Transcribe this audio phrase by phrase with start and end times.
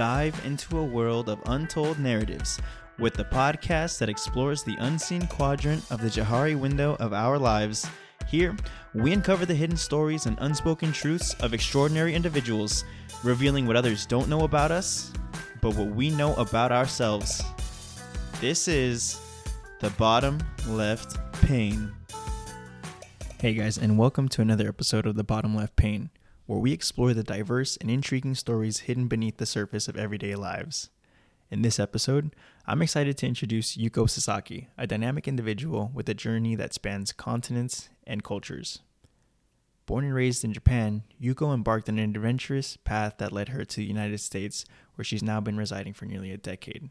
[0.00, 2.58] dive into a world of untold narratives
[2.98, 7.86] with the podcast that explores the unseen quadrant of the Johari window of our lives.
[8.26, 8.56] Here,
[8.94, 12.86] we uncover the hidden stories and unspoken truths of extraordinary individuals,
[13.22, 15.12] revealing what others don't know about us,
[15.60, 17.42] but what we know about ourselves.
[18.40, 19.20] This is
[19.80, 21.92] the bottom left pane.
[23.38, 26.08] Hey guys, and welcome to another episode of the bottom left pane,
[26.50, 30.90] where we explore the diverse and intriguing stories hidden beneath the surface of everyday lives.
[31.48, 32.34] In this episode,
[32.66, 37.88] I'm excited to introduce Yuko Sasaki, a dynamic individual with a journey that spans continents
[38.04, 38.80] and cultures.
[39.86, 43.76] Born and raised in Japan, Yuko embarked on an adventurous path that led her to
[43.76, 44.64] the United States,
[44.96, 46.90] where she's now been residing for nearly a decade.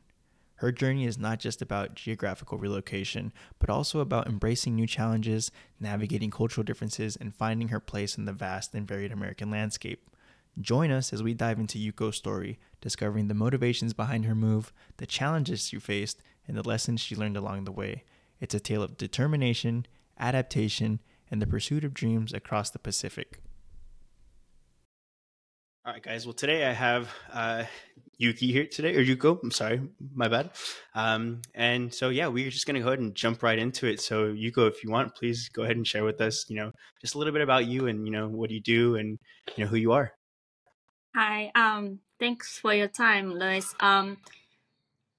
[0.59, 6.29] Her journey is not just about geographical relocation, but also about embracing new challenges, navigating
[6.29, 10.09] cultural differences, and finding her place in the vast and varied American landscape.
[10.59, 15.05] Join us as we dive into Yuko's story, discovering the motivations behind her move, the
[15.05, 18.03] challenges she faced, and the lessons she learned along the way.
[18.41, 19.85] It's a tale of determination,
[20.19, 20.99] adaptation,
[21.31, 23.39] and the pursuit of dreams across the Pacific.
[25.85, 26.25] All right, guys.
[26.25, 27.63] Well, today I have uh,
[28.19, 29.41] Yuki here today, or Yuko.
[29.41, 29.81] I'm sorry,
[30.13, 30.51] my bad.
[30.93, 34.01] Um, and so, yeah, we're just to go ahead and jump right into it.
[34.01, 37.15] So, Yuko, if you want, please go ahead and share with us, you know, just
[37.15, 39.17] a little bit about you and, you know, what you do and,
[39.55, 40.11] you know, who you are.
[41.15, 41.49] Hi.
[41.55, 43.73] Um, thanks for your time, Luis.
[43.79, 44.17] Um,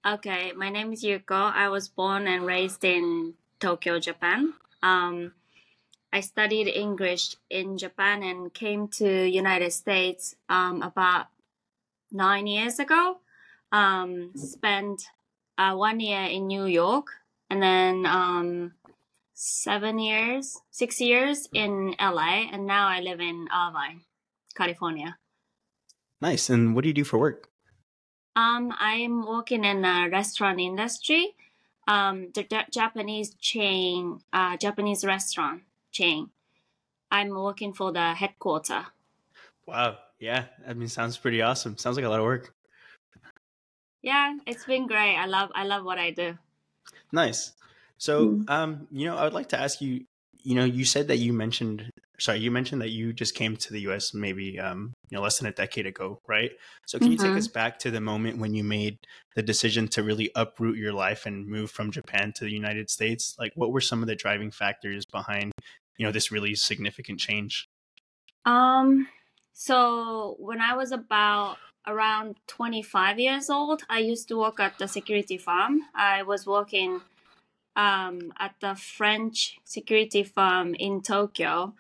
[0.06, 1.52] okay, my name is Yuko.
[1.52, 4.52] I was born and raised in Tokyo, Japan.
[4.82, 5.32] Um,
[6.12, 11.28] I studied English in Japan and came to United States um, about
[12.11, 13.19] nine years ago.
[13.72, 15.03] Um, spent
[15.56, 17.06] uh, one year in New York
[17.48, 18.72] and then um,
[19.34, 24.02] seven years, six years in LA, and now I live in Irvine,
[24.55, 25.19] California.
[26.20, 26.50] Nice.
[26.50, 27.48] And what do you do for work?
[28.36, 31.34] Um, I'm working in a restaurant industry.
[31.89, 36.30] Um, the J- Japanese chain, uh, Japanese restaurant chain.
[37.11, 38.86] I'm working for the headquarter.
[39.67, 39.98] Wow.
[40.20, 40.47] Yeah.
[40.67, 41.77] I mean, sounds pretty awesome.
[41.79, 42.55] Sounds like a lot of work.
[44.03, 45.17] Yeah, it's been great.
[45.17, 46.36] I love, I love what I do.
[47.13, 47.53] Nice.
[47.98, 50.05] So, um, you know, I would like to ask you,
[50.42, 53.73] you know, you said that you mentioned, sorry, you mentioned that you just came to
[53.73, 56.52] the US maybe, um, you know, less than a decade ago, right?
[56.87, 57.37] So, can you take Mhm.
[57.37, 58.97] us back to the moment when you made
[59.35, 63.35] the decision to really uproot your life and move from Japan to the United States?
[63.39, 65.52] Like, what were some of the driving factors behind,
[65.98, 67.67] you know, this really significant change?
[68.45, 69.08] Um,
[69.52, 71.56] so when I was about
[71.86, 75.83] around 25 years old, I used to work at the security firm.
[75.94, 77.00] I was working
[77.77, 81.74] um, at the French security firm in Tokyo.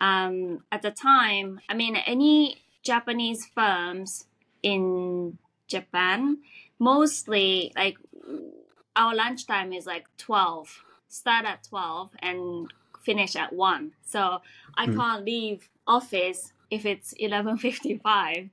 [0.00, 4.26] Um, at the time, I mean, any Japanese firms
[4.62, 5.38] in
[5.68, 6.38] Japan,
[6.78, 7.96] mostly like
[8.96, 12.72] our lunchtime is like 12, start at 12 and
[13.04, 13.92] finish at 1.
[14.04, 14.42] So
[14.76, 14.96] I Mm.
[14.96, 18.50] can't leave office if it's 11:55.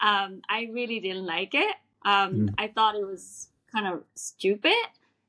[0.00, 1.76] Um, I really didn't like it.
[2.04, 2.54] Um, Mm.
[2.58, 4.84] I thought it was kind of stupid,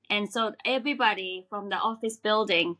[0.09, 2.77] and so everybody from the office building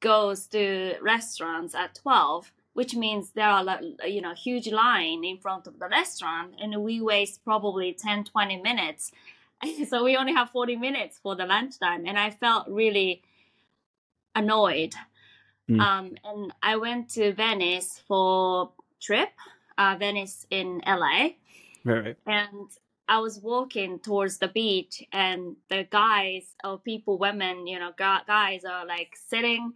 [0.00, 5.66] goes to restaurants at 12 which means there are you know huge line in front
[5.66, 9.12] of the restaurant and we waste probably 10 20 minutes
[9.88, 13.22] so we only have 40 minutes for the lunchtime and i felt really
[14.34, 14.94] annoyed
[15.72, 15.80] Mm.
[15.80, 19.30] um, and i went to venice for trip
[19.78, 21.28] uh, venice in la
[21.84, 22.04] Right.
[22.04, 22.16] right.
[22.26, 22.70] and
[23.08, 28.64] I was walking towards the beach, and the guys or people, women, you know, guys
[28.64, 29.74] are like sitting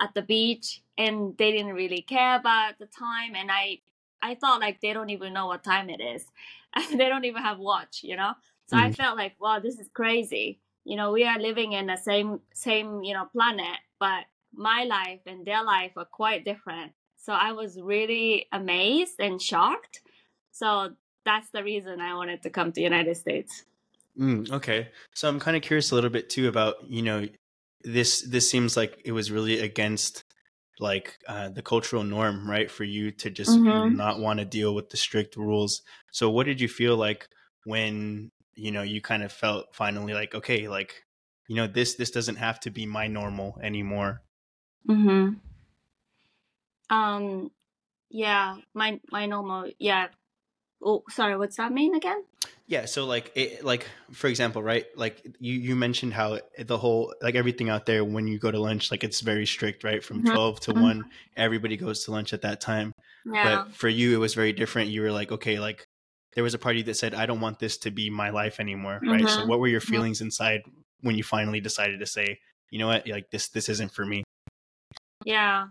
[0.00, 3.80] at the beach, and they didn't really care about the time, and I,
[4.22, 6.26] I thought like they don't even know what time it is,
[6.90, 8.32] they don't even have watch, you know.
[8.66, 8.96] So I Mhm.
[8.96, 10.60] felt like, wow, this is crazy.
[10.84, 15.20] You know, we are living in the same same you know planet, but my life
[15.26, 16.92] and their life are quite different.
[17.16, 20.02] So I was really amazed and shocked.
[20.50, 23.64] So that's the reason I wanted to come to United States.
[24.18, 24.90] Mm, okay.
[25.14, 27.26] So I'm kind of curious a little bit too about, you know,
[27.82, 30.24] this this seems like it was really against
[30.78, 32.70] like uh, the cultural norm, right?
[32.70, 34.02] For you to just Mhm.
[34.02, 35.82] not want to deal with the strict rules.
[36.12, 37.28] So what did you feel like
[37.64, 41.04] when, you know, you kind of felt finally like, okay, like,
[41.48, 44.22] you know, this this doesn't have to be my normal anymore.
[44.88, 45.34] Mm-hmm.
[46.90, 47.50] Um,
[48.10, 50.08] yeah, my my normal, yeah.
[50.84, 52.24] Oh, sorry, what's that mean again?
[52.66, 54.86] Yeah, so like it, like for example, right?
[54.96, 58.58] Like you you mentioned how the whole like everything out there when you go to
[58.58, 60.02] lunch like it's very strict, right?
[60.02, 60.30] From Mhm.
[60.30, 60.80] 12 to Mhm.
[60.80, 61.04] 1,
[61.36, 62.92] everybody goes to lunch at that time.
[63.24, 63.64] Yeah.
[63.64, 64.90] But for you it was very different.
[64.90, 65.84] You were like, okay, like
[66.34, 69.00] there was a party that said, "I don't want this to be my life anymore."
[69.02, 69.28] Right.
[69.28, 69.48] So, Mhm.
[69.48, 70.62] what were your feelings inside
[71.02, 72.40] when you finally decided to say,
[72.70, 73.06] "You know what?
[73.06, 74.24] Like this, this isn't for me."
[75.24, 75.68] Yeah.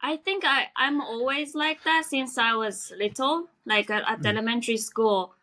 [0.00, 3.48] I think I, I'm always like that since I was little.
[3.66, 4.26] Like at, at Mm.
[4.26, 5.34] elementary school,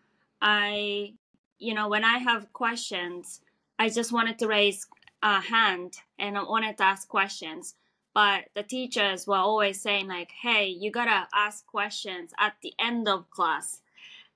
[0.42, 1.14] I,
[1.60, 3.42] you know, when I have questions,
[3.80, 4.88] I just wanted to raise
[5.22, 7.76] a hand and I wanted to ask questions.
[8.14, 13.08] But the teachers were always saying, like, hey, you gotta ask questions at the end
[13.08, 13.82] of class.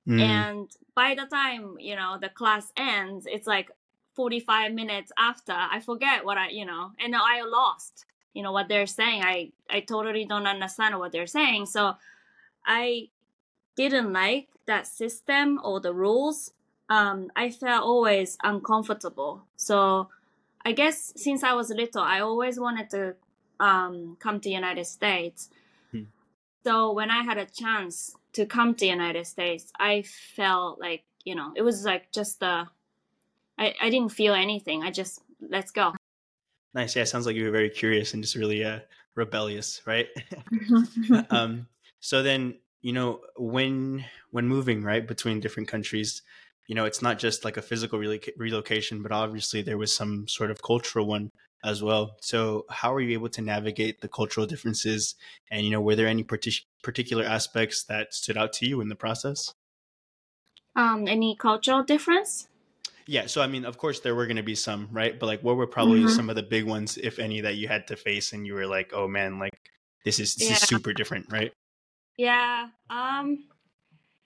[0.08, 3.72] Mm, And by the time, you know, the class ends, it's like
[4.16, 5.54] 45 minutes after.
[5.54, 9.24] I forget what I, you know, and I lost, you know, what they're saying.
[9.24, 11.66] I, I totally don't understand what they're saying.
[11.66, 11.96] So
[12.66, 13.10] I
[13.76, 16.52] didn't like that system or the rules.
[16.90, 19.44] Um, I felt always uncomfortable.
[19.56, 20.10] So
[20.64, 23.16] I guess since I was little, I always wanted to
[23.60, 25.50] um, come to the United States.
[25.92, 26.04] Hmm.
[26.64, 31.36] So when I had a chance to come to United States, I felt like you
[31.36, 32.66] know it was like just uh,
[33.58, 34.84] I I didn't feel anything.
[34.84, 35.94] I just let's go.
[36.74, 36.96] Nice.
[36.96, 38.80] Yeah, sounds like you were very curious and just really uh,
[39.16, 40.08] rebellious, right?
[41.30, 41.68] um,
[42.00, 46.22] so then, you know, when when moving right between different countries,
[46.68, 50.28] you know, it's not just like a physical reloc- relocation, but obviously there was some
[50.28, 51.32] sort of cultural one
[51.64, 52.18] as well.
[52.22, 55.16] So, how are you able to navigate the cultural differences?
[55.52, 58.90] And you know, were there any partic- particular aspects that stood out to you in
[58.90, 59.54] the process?
[60.76, 62.48] um, any cultural difference?
[63.08, 65.18] Yeah, so I mean, of course, there were going to be some, right?
[65.20, 66.10] But like, what were probably Mhm.
[66.10, 68.68] some of the big ones, if any, that you had to face, and you were
[68.68, 69.72] like, "Oh man, like
[70.06, 71.52] this is this is super different," right?
[72.18, 72.70] Yeah.
[72.90, 73.46] Um,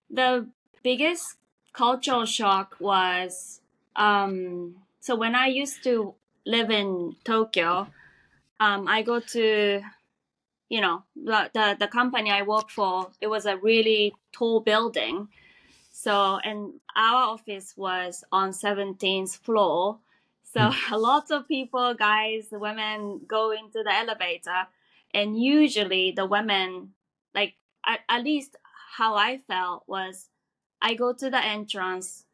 [0.10, 0.50] the
[0.84, 1.38] biggest
[1.74, 3.62] cultural shock was
[3.96, 4.76] um.
[5.00, 7.88] So when I used to live in Tokyo,
[8.60, 9.82] um, I go to,
[10.70, 13.12] you know, the the, the company I work for.
[13.22, 15.30] It was a really tall building.
[16.06, 19.98] So and our office was on 17th floor.
[20.44, 20.94] So hmm.
[20.94, 24.68] a lot of people, guys, women, go into the elevator,
[25.16, 26.94] and usually the women,
[27.34, 27.56] like
[27.88, 28.56] at, at least
[28.98, 30.30] how I felt was,
[30.80, 32.26] I go to the entrance,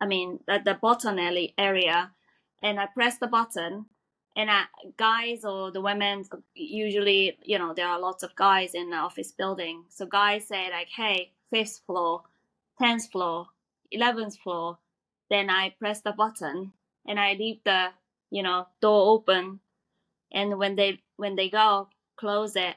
[0.00, 1.16] I mean at the bottom
[1.56, 2.10] area,
[2.60, 3.86] and I press the button,
[4.34, 4.64] and I,
[4.96, 6.24] guys or the women
[6.56, 9.84] usually, you know, there are lots of guys in the office building.
[9.90, 12.24] So guys say like, "Hey, fifth floor,
[12.82, 13.48] tenth floor,
[13.90, 14.78] eleventh floor."
[15.30, 16.74] Then I press the button
[17.06, 17.88] and I leave the,
[18.30, 19.60] you know, door open.
[20.30, 22.76] And when they when they go, close it.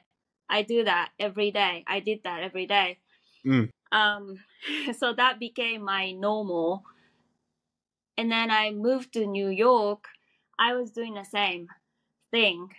[0.49, 1.83] I do that every day.
[1.87, 2.99] I did that every day.
[3.45, 3.69] Mm.
[3.91, 4.39] Um,
[4.97, 6.83] so that became my normal.
[8.17, 10.05] And then I moved to New York.
[10.57, 11.67] I was doing the same
[12.31, 12.69] thing.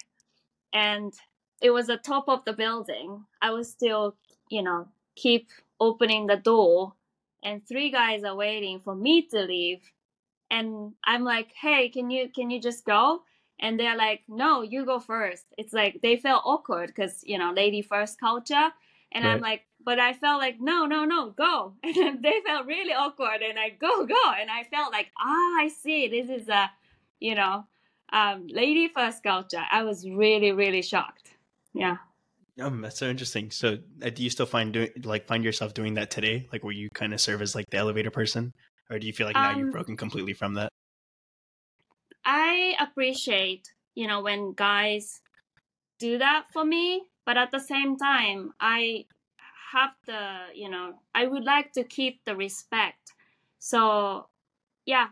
[0.72, 1.12] And
[1.60, 3.24] it was the top of the building.
[3.42, 4.16] I was still,
[4.48, 5.48] you know, keep
[5.80, 6.94] opening the door
[7.46, 9.82] and three guys are waiting for me to leave.
[10.50, 13.22] And I'm like, "Hey, can you can you just go?"
[13.60, 15.46] And they're like, "No, you go first.
[15.56, 18.68] It's like they felt awkward cuz, you know, lady first culture.
[19.12, 21.74] And I'm like, but I felt like, no, no, no, go.
[21.84, 25.54] And then they felt really awkward, and I go, go, and I felt like, ah,
[25.64, 26.70] I see, this is a,
[27.20, 27.64] you know,
[28.12, 29.64] um, lady first culture.
[29.70, 31.30] I was really, really shocked.
[31.72, 31.98] Yeah.
[32.60, 33.50] Um, that's so interesting.
[33.50, 36.48] So, uh, do you still find doing like find yourself doing that today?
[36.52, 38.52] Like, where you kind of serve as like the elevator person,
[38.90, 40.72] or do you feel like now you've Um, broken completely from that?
[42.24, 45.20] I appreciate, you know, when guys
[45.98, 49.06] do that for me, but at the same time, I
[49.72, 53.14] have the, you know, I would like to keep the respect.
[53.58, 54.28] So,
[54.86, 55.08] yeah,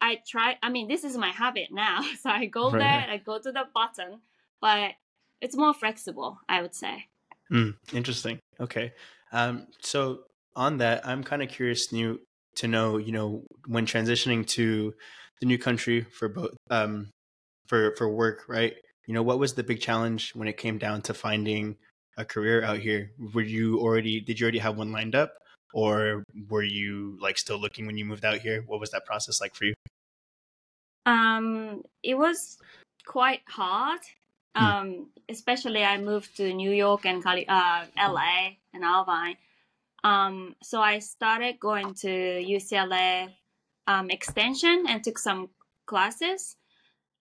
[0.00, 0.58] I try.
[0.62, 2.00] I mean, this is my habit now.
[2.20, 2.76] So I go Right.
[2.76, 4.22] there, I go to the button,
[4.60, 4.92] but
[5.40, 7.06] it's more flexible, I would say.
[7.50, 8.38] Mm, interesting.
[8.60, 8.92] Okay.
[9.32, 10.20] Um, so
[10.54, 12.20] on that, I'm kind of curious new
[12.56, 14.94] to know, you know, when transitioning to
[15.40, 17.10] the new country for both um
[17.66, 18.74] for for work, right?
[19.06, 21.76] You know, what was the big challenge when it came down to finding
[22.16, 23.12] a career out here?
[23.34, 25.34] Were you already did you already have one lined up
[25.74, 28.64] or were you like still looking when you moved out here?
[28.66, 29.74] What was that process like for you?
[31.04, 32.58] Um, it was
[33.04, 34.00] quite hard.
[34.56, 34.64] Hmm.
[34.64, 39.36] Um, especially I moved to New York and uh, LA and Irvine.
[40.02, 43.32] Um, so I started going to UCLA
[43.86, 45.50] um, extension and took some
[45.84, 46.56] classes.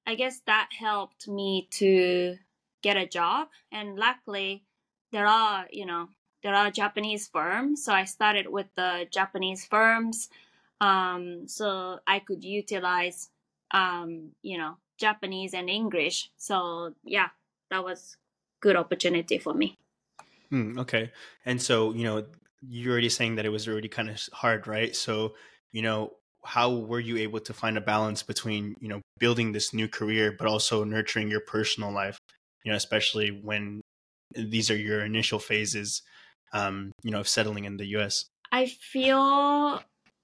[0.07, 2.37] I guess that helped me to
[2.81, 3.47] get a job.
[3.71, 4.63] And luckily,
[5.11, 6.09] there are, you know,
[6.43, 7.83] there are Japanese firms.
[7.83, 10.29] So I started with the Japanese firms.
[10.79, 13.29] Um, so I could utilize,
[13.71, 16.31] um, you know, Japanese and English.
[16.37, 17.29] So yeah,
[17.69, 18.17] that was
[18.61, 19.77] good opportunity for me.
[20.49, 21.11] Hmm, okay.
[21.45, 22.25] And so, you know,
[22.61, 24.95] you're already saying that it was already kind of hard, right?
[24.95, 25.35] So,
[25.71, 29.73] you know, how were you able to find a balance between, you know, building this
[29.73, 32.17] new career, but also nurturing your personal life,
[32.63, 33.81] you know, especially when
[34.35, 36.01] these are your initial phases,
[36.53, 38.25] um, you know, of settling in the US?
[38.51, 39.81] I feel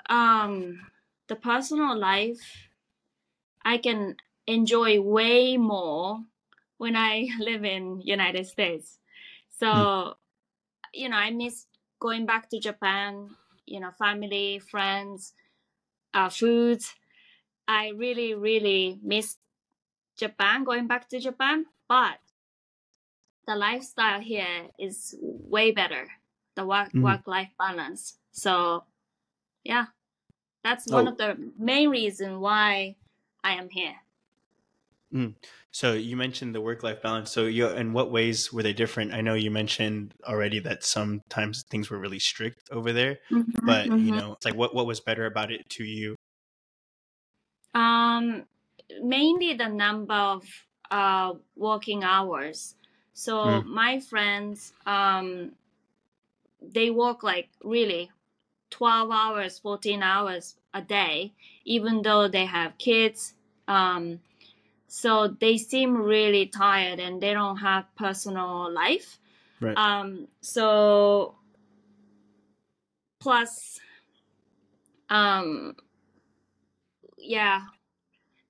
[0.09, 0.79] um,
[1.27, 2.69] the personal life
[3.63, 4.15] I can
[4.53, 6.19] enjoy way more
[6.77, 8.99] when I live in United States.
[9.59, 10.13] So, mm.
[10.93, 11.65] you know, I miss
[11.99, 13.29] going back to Japan,
[13.65, 15.33] you know, family, friends,
[16.13, 16.81] uh, food.
[17.67, 19.37] I really, really miss
[20.17, 22.19] Japan, going back to Japan, but
[23.47, 26.07] the lifestyle here is way better.
[26.55, 27.03] The work mm.
[27.03, 28.17] work life balance.
[28.31, 28.83] So,
[29.63, 29.85] yeah,
[30.63, 31.11] that's one oh.
[31.11, 32.95] of the main reasons why
[33.43, 33.95] I am here.
[35.13, 35.35] Mm.
[35.71, 37.31] So you mentioned the work life balance.
[37.31, 39.13] So you, in what ways were they different?
[39.13, 43.87] I know you mentioned already that sometimes things were really strict over there, mm-hmm, but
[43.87, 44.05] mm-hmm.
[44.05, 46.15] you know, it's like what what was better about it to you?
[47.73, 48.43] Um,
[49.01, 50.43] mainly the number of
[50.89, 52.75] uh working hours.
[53.13, 53.65] So mm.
[53.65, 55.51] my friends, um,
[56.61, 58.11] they work like really
[58.71, 61.33] 12 hours, 14 hours a day,
[61.65, 63.33] even though they have kids.
[63.67, 64.19] Um,
[64.93, 69.19] so they seem really tired and they don't have personal life
[69.61, 69.77] right.
[69.77, 71.33] um so
[73.17, 73.79] plus
[75.09, 75.73] um
[77.17, 77.61] yeah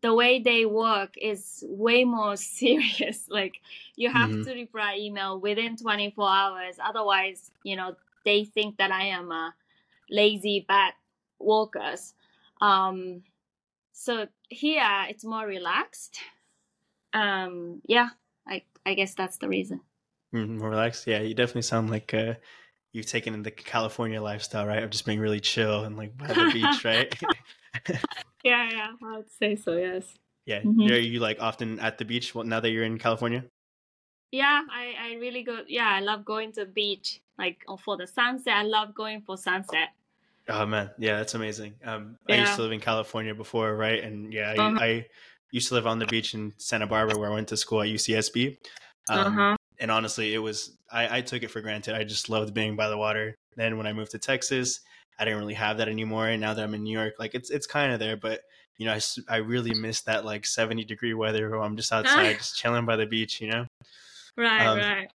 [0.01, 3.61] the way they work is way more serious like
[3.95, 4.41] you have mm-hmm.
[4.41, 7.95] to reply email within 24 hours otherwise you know
[8.25, 9.53] they think that i am a
[10.09, 10.93] lazy bad
[11.39, 12.15] workers
[12.61, 13.21] um
[14.01, 16.17] so here it's more relaxed.
[17.13, 18.09] Um, yeah,
[18.47, 19.81] I I guess that's the reason.
[20.33, 21.05] Mm, more relaxed.
[21.05, 22.33] Yeah, you definitely sound like uh,
[22.93, 24.81] you've taken in the California lifestyle, right?
[24.81, 27.13] Of just being really chill and like by the beach, right?
[28.43, 29.77] yeah, yeah, I would say so.
[29.77, 30.05] Yes.
[30.47, 30.91] Yeah, mm-hmm.
[30.91, 33.45] are you like often at the beach now that you're in California?
[34.31, 35.59] Yeah, I I really go.
[35.67, 37.21] Yeah, I love going to the beach.
[37.37, 39.89] Like for the sunset, I love going for sunset.
[40.51, 41.73] Oh man, yeah, that's amazing.
[41.83, 42.35] Um, yeah.
[42.35, 44.03] I used to live in California before, right?
[44.03, 44.79] And yeah, I, uh-huh.
[44.79, 45.05] I,
[45.53, 47.89] used to live on the beach in Santa Barbara, where I went to school at
[47.89, 48.57] UCSB.
[49.09, 49.57] Um, uh-huh.
[49.79, 51.93] And honestly, it was I, I took it for granted.
[51.93, 53.35] I just loved being by the water.
[53.57, 54.79] Then when I moved to Texas,
[55.19, 56.29] I didn't really have that anymore.
[56.29, 58.41] And now that I'm in New York, like it's it's kind of there, but
[58.77, 62.33] you know, I, I really miss that like 70 degree weather where I'm just outside,
[62.37, 63.67] just chilling by the beach, you know?
[64.35, 65.11] Right, um, right.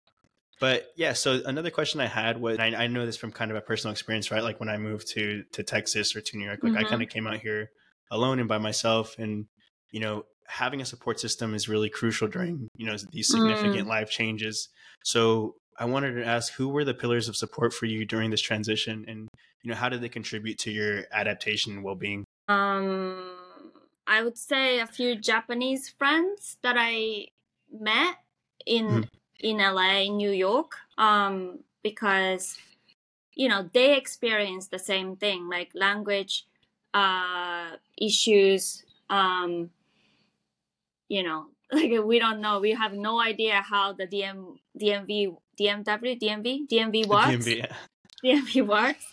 [0.63, 3.57] But yeah, so another question I had was I, I, know this from kind of
[3.57, 4.41] a personal experience, right?
[4.41, 6.85] Like when I moved to to Texas or to New York, like mm-hmm.
[6.85, 7.71] I kind of came out here
[8.09, 9.47] alone and by myself, and
[9.91, 13.89] you know, having a support system is really crucial during you know these significant mm.
[13.89, 14.69] life changes.
[15.03, 18.39] So I wanted to ask, who were the pillars of support for you during this
[18.39, 19.27] transition, and
[19.63, 22.23] you know, how did they contribute to your adaptation and well being?
[22.47, 23.35] Um,
[24.07, 27.27] I would say a few Japanese friends that I
[27.69, 28.15] met
[28.65, 28.87] in.
[28.87, 29.09] Mm
[29.43, 32.57] in LA, New York, um, because
[33.35, 36.47] you know they experience the same thing, like language
[36.93, 38.83] uh, issues.
[39.09, 39.69] Um,
[41.09, 46.19] you know, like we don't know, we have no idea how the DM DMV DMW
[46.19, 47.45] DMV DMV works.
[47.45, 47.75] DMV, yeah.
[48.41, 49.05] DMV works.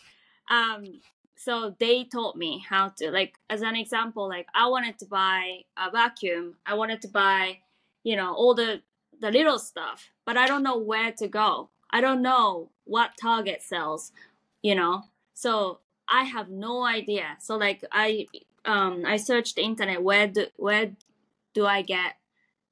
[0.49, 1.01] Um,
[1.37, 5.61] so they taught me how to like as an example like i wanted to buy
[5.79, 7.57] a vacuum i wanted to buy
[8.05, 8.83] you know all the
[9.21, 11.71] the little stuff, but I don't know where to go.
[11.91, 14.13] I don't know what Target sells,
[14.63, 15.05] you know.
[15.35, 17.37] So I have no idea.
[17.41, 18.27] So like I
[18.65, 20.93] um I searched the internet where do where
[21.55, 22.15] do I get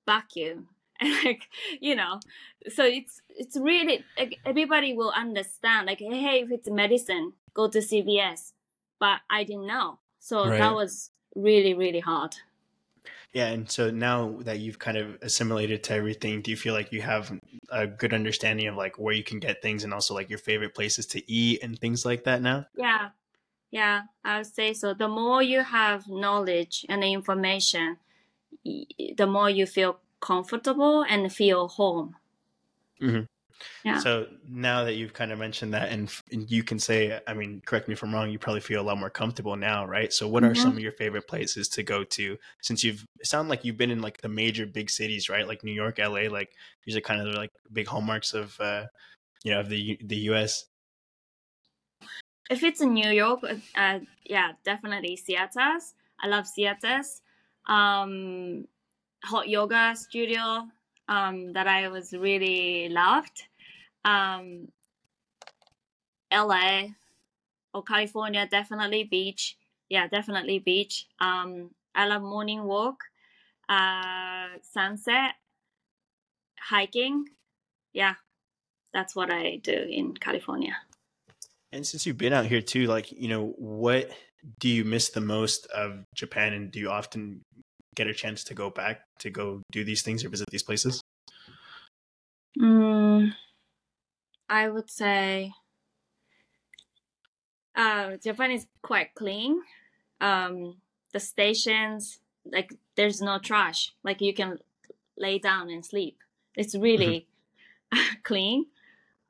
[0.07, 0.69] vacuum
[1.01, 1.49] and like
[1.81, 2.21] you know
[2.69, 7.79] so it's it's really like, everybody will understand like hey if it's medicine go to
[7.79, 8.53] CVS
[8.99, 10.59] but I didn't know so right.
[10.59, 12.37] that was really really hard
[13.33, 16.93] yeah, and so now that you've kind of assimilated to everything, do you feel like
[16.93, 17.39] you have
[17.71, 20.75] a good understanding of like where you can get things and also like your favorite
[20.75, 22.67] places to eat and things like that now?
[22.77, 23.11] Yeah.
[23.71, 24.95] Yeah, I would say so.
[24.95, 27.99] The more you have knowledge and information,
[28.65, 32.17] the more you feel comfortable and feel home.
[33.03, 33.25] Mm-hmm.
[33.85, 33.99] Yeah.
[33.99, 37.63] So now that you've kind of mentioned that, and, and, you can say, I mean,
[37.65, 40.13] correct me if I'm wrong, you probably feel a lot more comfortable now, right?
[40.13, 40.53] So, what mm-hmm.
[40.53, 43.91] are some of your favorite places to go to since you've sound like you've been
[43.91, 45.47] in like the major big cities, right?
[45.47, 46.53] Like New York, LA, like
[46.85, 48.85] these are kind of like big hallmarks of, uh,
[49.45, 50.67] you know, of the the U.S.
[52.51, 53.41] If it's in New York,
[53.77, 55.95] uh, yeah, definitely theaters.
[56.21, 57.21] I love theaters.
[57.67, 58.67] Um,
[59.23, 60.67] hot yoga studio
[61.09, 63.45] um, that I was really loved.
[64.09, 64.69] Um,
[66.33, 66.95] LA
[67.75, 69.57] or California, definitely beach.
[69.89, 71.07] Yeah, definitely beach.
[71.21, 73.05] Um, I love morning walk,
[73.69, 75.33] uh, sunset,
[76.59, 77.27] hiking.
[77.93, 78.15] Yeah,
[78.93, 80.77] that's what I do in California.
[81.73, 84.11] And since you've been out here too, like, you know, what
[84.61, 87.43] do you miss the most of Japan and do you often
[87.95, 91.01] get a chance to go back to go do these things or visit these places?
[92.59, 93.33] Mm,
[94.49, 95.53] I would say
[97.77, 99.61] uh, Japan is quite clean.
[100.21, 100.77] Um,
[101.13, 103.93] the stations, like, there's no trash.
[104.03, 104.59] Like, you can
[105.17, 106.19] lay down and sleep.
[106.57, 107.27] It's really
[108.23, 108.67] clean.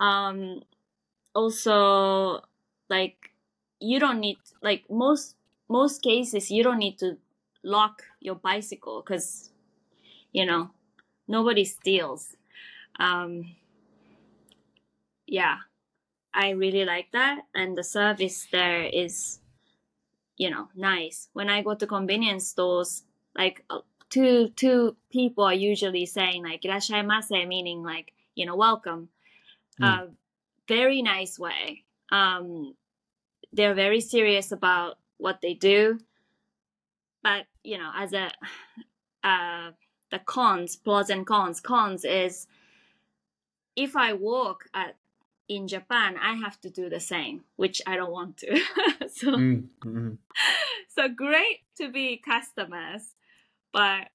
[0.01, 0.63] Um,
[1.35, 2.43] also,
[2.89, 3.33] like,
[3.81, 5.37] you don't need like most
[5.69, 7.17] most cases you don't need to
[7.63, 9.51] lock your bicycle because
[10.33, 10.71] you know
[11.27, 12.37] nobody steals
[12.99, 13.55] um
[15.29, 15.59] yeah
[16.35, 19.41] i really like that and the service there is
[20.39, 21.29] you know nice.
[21.35, 23.03] When i go to convenience stores
[23.37, 29.11] like uh, two two people are usually saying like irashaimase meaning like you know welcome.
[29.83, 29.87] Mm.
[29.87, 30.07] uh,
[30.67, 31.85] very nice way.
[32.11, 32.75] Um
[33.53, 35.99] they're very serious about what they do.
[37.23, 38.31] But you know as a
[39.25, 39.73] uh
[40.11, 41.61] the cons pros and cons.
[41.61, 42.47] Cons is
[43.77, 44.97] if i walk at
[45.49, 48.61] in japan i have to do the same which i don't want to
[49.09, 50.11] so Mm-hmm.
[50.89, 53.15] so great to be customers
[53.73, 54.09] but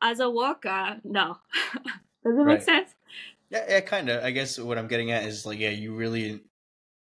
[0.00, 1.38] as a worker no
[2.24, 2.94] does it make sense
[3.50, 4.22] Yeah, yeah, kind of.
[4.22, 6.42] I guess what I'm getting at is like, yeah, you really.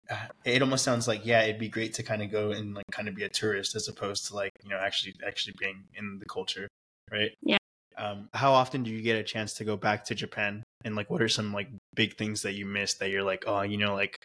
[0.09, 2.85] Uh, it almost sounds like yeah, it'd be great to kind of go and like
[2.91, 6.17] kind of be a tourist as opposed to like you know actually actually being in
[6.19, 6.67] the culture,
[7.11, 7.31] right?
[7.43, 7.57] Yeah.
[7.97, 10.63] Um, how often do you get a chance to go back to Japan?
[10.85, 13.61] And like, what are some like big things that you miss that you're like, oh,
[13.61, 14.17] you know, like,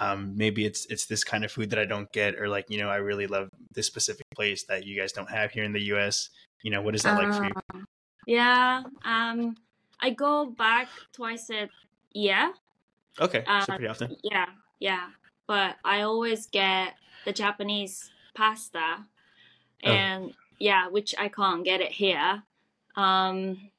[0.00, 2.78] um, maybe it's it's this kind of food that I don't get, or like, you
[2.78, 5.82] know, I really love this specific place that you guys don't have here in the
[5.94, 6.30] U.S.
[6.62, 7.52] You know, what is that like for you?
[7.74, 7.80] Uh,
[8.26, 9.56] yeah um
[10.00, 11.68] i go back twice a
[12.12, 12.52] year
[13.18, 14.14] Okay, so uh, pretty often.
[14.22, 14.44] yeah
[14.78, 15.08] yeah
[15.48, 16.94] but i always get
[17.24, 19.06] the japanese pasta
[19.84, 19.90] Oh.
[19.90, 22.42] and yeah which i can't get it here
[22.94, 23.70] um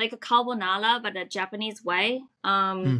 [0.00, 2.98] like a carbonara but the japanese way um Hmm.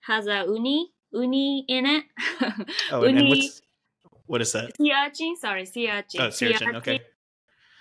[0.00, 2.04] has a uni uni in it
[2.90, 3.60] Oh, and, and what's
[4.26, 4.76] what is that?
[4.76, 7.00] sea urchin sorry sea urchin Oh, sea urchin, okay.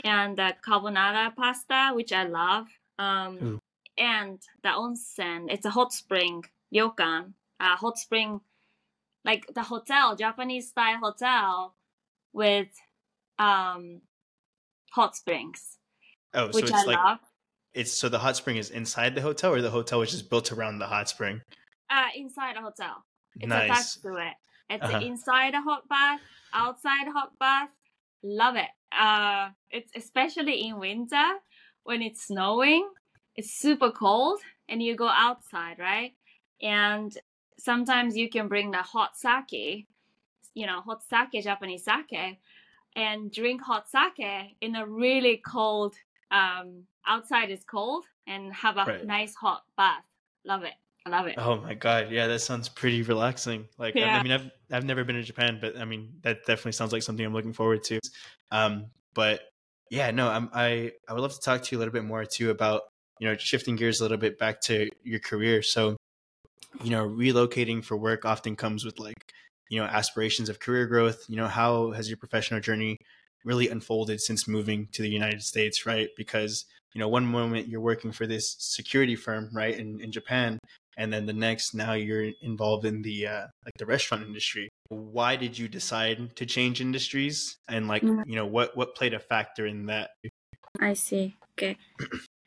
[0.04, 2.68] and the carbonara pasta, which I love.
[3.00, 3.60] Um, Ooh.
[3.98, 6.44] and the onsen, it's a hot spring,
[6.74, 8.42] ryokan, a hot spring,
[9.24, 11.76] like the hotel, Japanese style hotel
[12.34, 12.70] with
[13.40, 14.02] um,
[14.92, 15.78] hot springs,
[16.34, 17.20] Oh, so which it's I like love.
[17.74, 20.52] It's so the hot spring is inside the hotel, or the hotel was just built
[20.52, 21.42] around the hot spring.
[21.90, 23.04] Uh, inside a hotel.
[23.36, 23.70] It's nice.
[23.70, 24.34] attached to it.
[24.70, 25.00] It's Uh-huh.
[25.00, 26.22] inside a hot bath,
[26.54, 27.70] outside a hot bath.
[28.24, 28.70] Love it.
[28.92, 31.40] Uh, it's especially in winter
[31.84, 32.90] when it's snowing.
[33.36, 36.14] It's super cold, and you go outside, right?
[36.62, 37.18] And
[37.58, 39.88] sometimes you can bring the hot sake,
[40.54, 42.40] you know, hot sake, Japanese sake,
[42.96, 45.96] and drink hot sake in a really cold.
[46.30, 49.06] Um, outside is cold, and have a Right.
[49.06, 50.04] nice hot bath.
[50.46, 50.74] Love it.
[51.06, 51.36] I love it.
[51.38, 53.68] Oh my god, yeah, that sounds pretty relaxing.
[53.80, 56.74] Like, I- I, mean, I've I've never been to Japan, but I mean, that definitely
[56.74, 58.00] sounds like something I'm looking forward to.
[58.52, 58.86] Um,
[59.16, 59.42] but
[59.90, 62.24] yeah, no, I'm I I would love to talk to you a little bit more
[62.26, 62.84] too about
[63.20, 65.62] you know shifting gears a little bit back to your career.
[65.64, 65.98] So,
[66.84, 69.32] you know, relocating for work often comes with like
[69.70, 71.26] you know aspirations of career growth.
[71.30, 72.98] You know, how has your professional journey
[73.44, 76.10] really unfolded since moving to the United States, right?
[76.16, 80.60] Because you know, one moment you're working for this security firm, right, in, in Japan,
[80.98, 85.38] and then the next now you're involved in the uh, like the restaurant industry why
[85.38, 88.24] did you decide to change industries and like Mhm.
[88.26, 90.12] you know what what played a factor in that
[90.80, 91.36] I see.
[91.54, 91.78] Okay.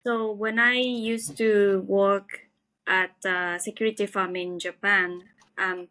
[0.07, 2.49] So when I used to work
[2.87, 5.89] at a security firm in Japan, um,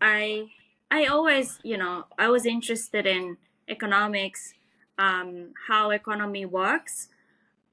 [0.00, 0.50] I
[0.90, 4.54] I always, you know, I was interested in economics,
[4.98, 7.08] um, how economy works,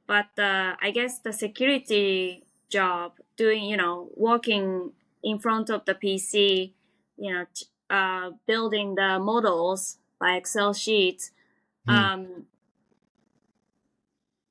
[0.08, 4.94] but uh, I guess the security job, doing, you know, working
[5.24, 6.72] in front of the PC,
[7.18, 7.46] you know,
[7.90, 11.32] uh, building the models by Excel sheets.
[11.88, 11.96] Hmm.
[11.96, 12.46] Um,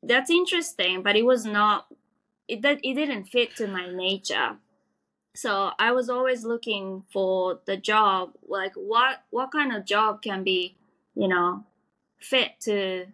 [0.03, 1.87] that's interesting, but it was not.
[2.49, 4.59] It that it didn't fit to my nature.
[5.35, 10.45] So I was always looking for the job, like what what kind of job can
[10.45, 10.77] be,
[11.15, 11.65] you know,
[12.21, 13.07] fit to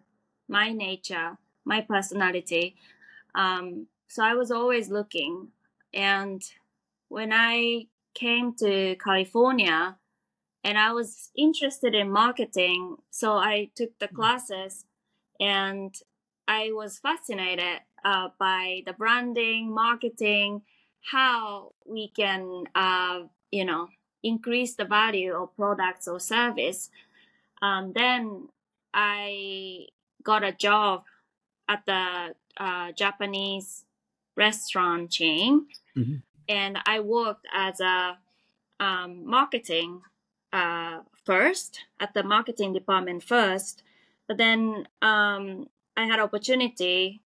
[0.48, 2.76] my nature, my personality.
[3.34, 5.48] Um, so I was always looking,
[5.94, 6.42] and
[7.08, 9.96] when I came to California
[10.64, 12.96] and I was interested in marketing.
[13.10, 14.84] So I took the classes
[15.40, 15.94] and
[16.46, 20.62] I was fascinated uh, by the branding, marketing,
[21.10, 23.20] how we can, uh,
[23.50, 23.88] you know,
[24.22, 26.90] increase the value of products or service.
[27.60, 28.48] Um, then
[28.94, 29.86] I
[30.22, 31.04] got a job
[31.68, 33.84] at the uh, Japanese
[34.36, 36.16] restaurant chain, mm-hmm.
[36.48, 38.18] and I worked as a
[38.80, 40.02] um, marketing
[40.52, 43.82] uh, first at the marketing department first,
[44.26, 47.22] but then um, I had opportunity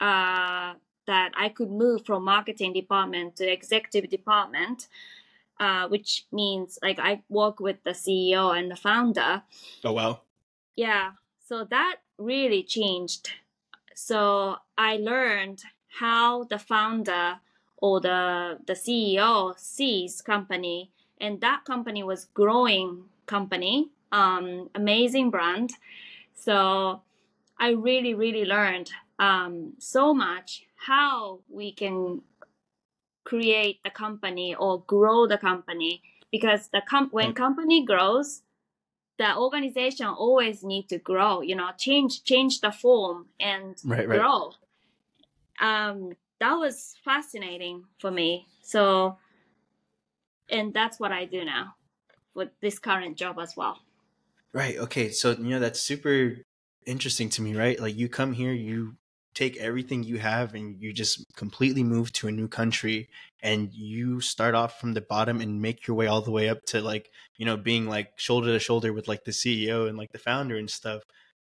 [0.00, 0.74] uh,
[1.06, 4.88] that I could move from marketing department to executive department,
[5.60, 9.42] uh, which means like I work with the CEO and the founder.
[9.84, 10.20] Oh wow!
[10.76, 11.12] Yeah,
[11.46, 13.30] so that really changed.
[13.94, 17.40] So I learned how the founder
[17.76, 25.72] or the the CEO sees company, and that company was growing company, um, amazing brand.
[26.34, 27.02] So
[27.58, 32.22] I really really learned um, so much how we can
[33.24, 38.42] create the company or grow the company because the com- when company grows
[39.22, 44.52] the organization always need to grow you know change change the form and right, grow.
[45.60, 48.46] Um that was fascinating for me.
[48.62, 49.18] So
[50.50, 51.74] and that's what i do now
[52.34, 53.78] with this current job as well.
[54.52, 55.10] Right okay.
[55.10, 56.38] So you know that's super
[56.84, 57.78] interesting to me right?
[57.78, 58.96] Like you come here you
[59.34, 63.08] take everything you have and you just completely move to a new country
[63.42, 66.64] and you start off from the bottom and make your way all the way up
[66.66, 70.12] to like you know being like shoulder to shoulder with like the CEO and like
[70.12, 71.02] the founder and stuff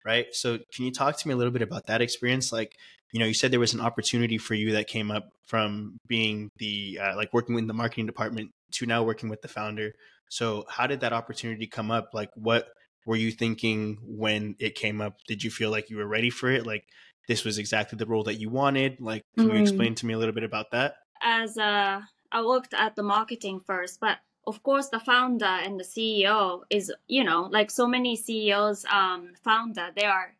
[0.06, 0.28] right?
[0.34, 2.54] So can you talk to me a little bit about that experience?
[2.54, 2.78] Like
[3.12, 6.50] you know you said there was an opportunity for you that came up from being
[6.58, 9.93] the uh, like working in the marketing department to now working with the founder.
[10.30, 12.12] So how did that opportunity come up?
[12.13, 12.67] Like what
[13.06, 15.17] were you thinking when it came up?
[15.28, 16.65] Did you feel like you were ready for it?
[16.65, 16.86] Like
[17.28, 19.00] this was exactly the role that you wanted?
[19.00, 19.56] Like, can mm-hmm.
[19.56, 20.96] you explain to me a little bit about that?
[21.22, 25.84] As uh, I worked at the marketing first, but of course the founder and the
[25.84, 30.36] CEO is, you know, like so many CEOs, um, founder, they are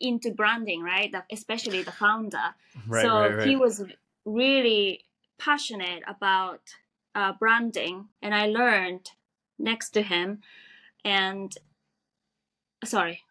[0.00, 1.12] into branding, right?
[1.32, 2.54] Especially the founder.
[2.86, 3.48] Right, so right, right.
[3.48, 3.82] he was
[4.24, 5.04] really
[5.38, 6.60] passionate about
[7.14, 9.10] uh, branding, and I learned
[9.58, 10.40] next to him.
[11.04, 11.56] And
[12.84, 13.22] sorry,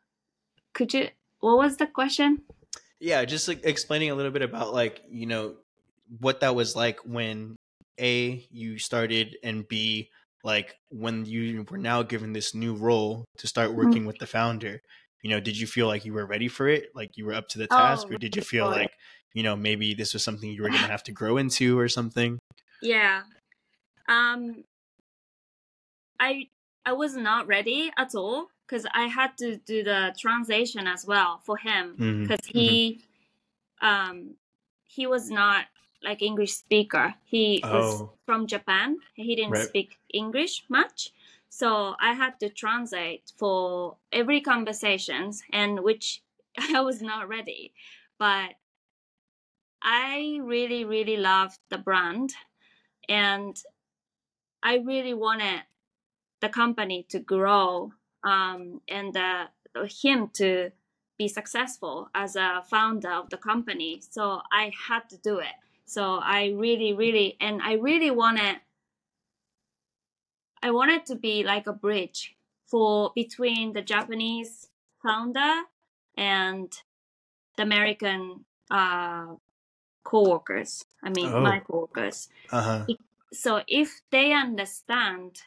[0.74, 2.42] could you what was the question?
[3.00, 5.56] Yeah, just like explaining a little bit about like, you know,
[6.20, 7.56] what that was like when
[8.00, 10.10] A, you started and B,
[10.44, 13.78] like when you were now given this new role to start mm-hmm.
[13.78, 14.08] working mm-hmm.
[14.08, 14.82] with the founder.
[15.22, 16.90] You know, did you feel like you were ready for it?
[16.96, 18.08] Like you were up to the task?
[18.10, 18.92] Oh, or did you feel like,
[19.34, 22.40] you know, maybe this was something you were gonna have to grow into or something?
[22.82, 23.24] Yeah.
[24.08, 24.64] Um
[26.20, 26.48] I
[26.86, 31.40] I was not ready at all because I had to do the translation as well
[31.44, 32.58] for him because mm-hmm.
[32.58, 33.02] he
[33.82, 33.88] mm-hmm.
[33.88, 34.36] um
[34.86, 35.66] he was not
[36.04, 37.16] like English speaker.
[37.26, 37.74] He oh.
[37.74, 38.98] was from Japan.
[39.16, 39.68] He didn't right.
[39.68, 41.12] speak English much.
[41.50, 46.22] So I had to translate for every conversations and which
[46.60, 47.74] I was not ready.
[48.20, 48.56] But
[49.82, 52.34] I really, really loved the brand
[53.08, 53.58] and
[54.64, 55.62] I really wanted
[56.42, 57.94] the company to grow
[58.28, 59.46] um, and uh,
[60.04, 60.72] him to
[61.18, 64.02] be successful as a founder of the company.
[64.10, 65.56] So I had to do it.
[65.86, 68.58] So I really, really, and I really wanted,
[70.62, 72.36] I wanted to be like a bridge
[72.66, 74.68] for between the Japanese
[75.02, 75.62] founder
[76.18, 76.70] and
[77.56, 79.28] the American uh,
[80.04, 80.84] co-workers.
[81.02, 81.40] I mean, oh.
[81.40, 82.28] my co-workers.
[82.52, 82.86] Uh-huh.
[83.32, 85.44] So if they understand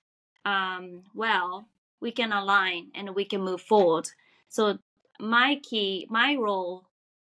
[0.47, 1.67] um, well
[2.01, 4.09] we can align and we can move forward.
[4.49, 4.79] So
[5.21, 6.87] my key, my role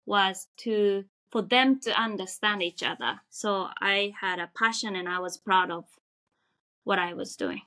[0.06, 3.19] was to for them to understand each other.
[3.30, 5.86] So I had a passion and I was proud of
[6.84, 7.62] what I was doing.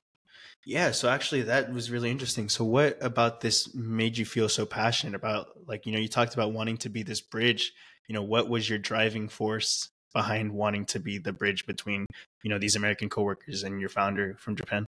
[0.65, 2.49] Yeah, so actually that was really interesting.
[2.49, 6.33] So what about this made you feel so passionate about like, you know, you talked
[6.33, 7.73] about wanting to be this bridge,
[8.07, 12.05] you know, what was your driving force behind wanting to be the bridge between,
[12.43, 14.85] you know, these American coworkers and your founder from Japan?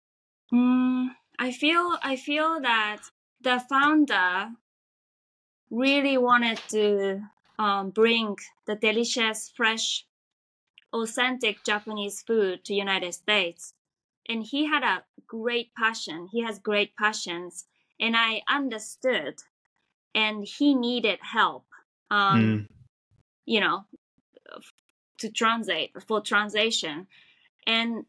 [0.53, 1.09] Mm,
[1.41, 3.01] I feel I feel that
[3.41, 4.51] the founder
[5.71, 7.23] really wanted to
[7.59, 10.05] um, bring the delicious, fresh,
[10.93, 13.73] authentic Japanese food to United States,
[14.29, 16.29] and he had a great passion.
[16.31, 17.65] He has great passions,
[17.99, 19.37] and I understood,
[20.15, 21.65] and he needed help.
[22.11, 22.67] Um, mm.
[23.47, 23.85] You know,
[25.19, 27.07] to translate for translation,
[27.67, 28.05] and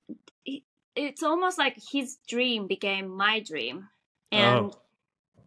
[0.96, 3.90] it's almost like his dream became my dream.
[4.32, 4.82] And Oh.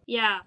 [0.07, 0.41] yeah.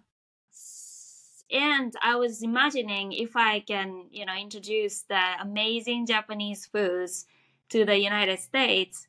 [1.49, 7.25] And i was imagining if i can you know introduce the amazing japanese foods
[7.69, 9.07] to the united states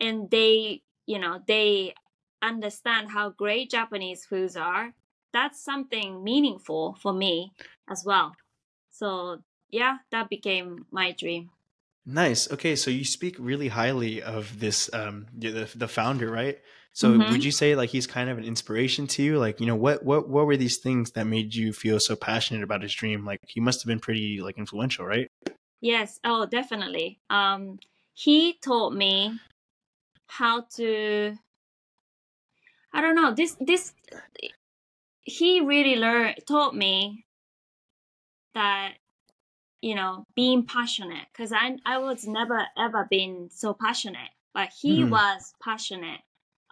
[0.00, 1.94] and they you know they
[2.42, 4.94] understand how great japanese foods are
[5.32, 7.52] that's something meaningful for me
[7.90, 8.36] as well.
[8.90, 11.50] So yeah that became my dream
[12.10, 12.50] Nice.
[12.50, 16.58] Okay, so you speak really highly of this um the the founder, right?
[16.94, 17.30] So Mhm.
[17.30, 19.38] would you say like he's kind of an inspiration to you?
[19.38, 22.62] Like, you know, what what what were these things that made you feel so passionate
[22.62, 23.26] about his dream?
[23.26, 25.28] Like he must have been pretty like influential, right?
[25.82, 27.20] Yes, oh, definitely.
[27.28, 27.78] Um,
[28.14, 29.38] he taught me
[30.28, 31.36] how to.
[32.92, 33.34] I don't know.
[33.34, 33.92] This this
[35.22, 37.26] he really learned taught me
[38.54, 38.94] that
[39.80, 45.04] you know being passionate because I I was never ever been so passionate, but he
[45.04, 45.10] Mhm.
[45.10, 46.20] was passionate.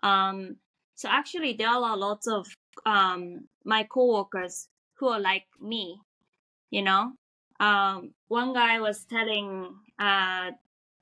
[0.02, 0.56] Um,
[0.94, 2.46] so actually there are lots of
[2.84, 6.00] um my coworkers who are like me,
[6.70, 7.12] you know.
[7.60, 10.50] Um, one guy was telling uh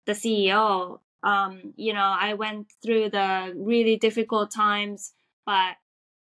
[0.07, 5.13] the CEO, um, you know, I went through the really difficult times,
[5.47, 5.77] but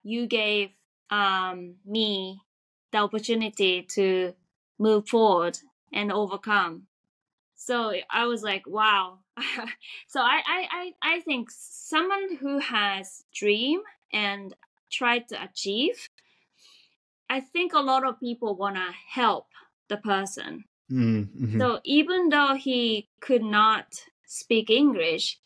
[0.03, 0.69] you gave
[1.09, 2.41] um, me
[2.91, 4.33] the opportunity to
[4.79, 5.57] move forward
[5.93, 6.83] and overcome.
[7.55, 9.19] So I was like, wow.
[10.07, 13.81] so I, I, I, I think someone who has dream
[14.13, 14.53] and
[14.91, 16.07] tried to achieve,
[17.29, 19.47] I think a lot of people want to help
[19.89, 20.65] the person.
[20.91, 21.59] Mm-hmm.
[21.59, 25.39] So even though he could not speak English,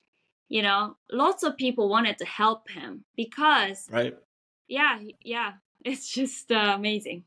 [0.50, 4.16] you know, lots of people wanted to help him because, right.
[4.68, 5.54] yeah, yeah,
[5.86, 7.24] it's just uh, amazing.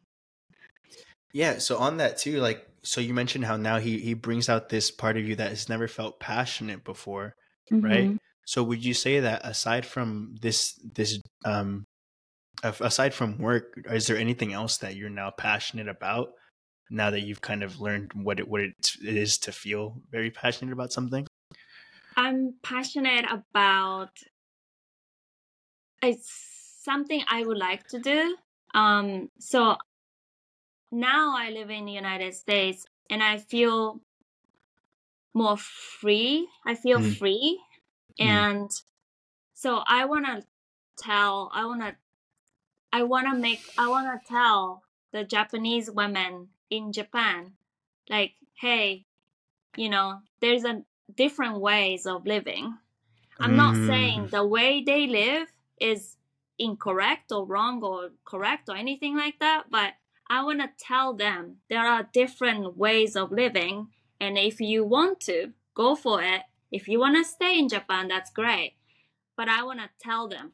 [1.34, 4.68] Yeah, so on that too, like so you mentioned how now he he brings out
[4.68, 7.34] this part of you that has never felt passionate before,
[7.82, 8.12] right?
[8.12, 8.18] Mhm.
[8.46, 11.84] So would you say that aside from this this um
[12.62, 16.34] aside from work, is there anything else that you're now passionate about
[16.90, 20.72] now that you've kind of learned what it what it is to feel very passionate
[20.72, 21.26] about something?
[22.16, 24.18] I'm passionate about
[26.02, 28.36] it's something I would like to do.
[28.74, 29.76] Um, so
[30.94, 34.00] now I live in the United States and I feel
[35.34, 36.48] more free.
[36.64, 37.18] I feel Mm.
[37.18, 37.60] free.
[38.18, 38.24] Mm.
[38.24, 38.70] And
[39.54, 40.46] so I want to
[40.96, 41.96] tell, I want to,
[42.92, 47.56] I want to make, I want to tell the Japanese women in Japan,
[48.08, 49.04] like, hey,
[49.76, 50.84] you know, there's a
[51.16, 52.78] different ways of living.
[53.40, 54.30] I'm not saying Mm.
[54.30, 56.16] the way they live is
[56.58, 59.94] incorrect or wrong or correct or anything like that, but
[60.28, 63.88] I want to tell them there are different ways of living.
[64.20, 66.42] And if you want to, go for it.
[66.72, 68.74] If you want to stay in Japan, that's great.
[69.36, 70.52] But I want to tell them.